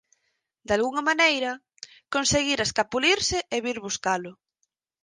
[0.69, 1.51] Dalgunha maneira,
[2.13, 4.31] conseguira escapulirse e vir buscalo.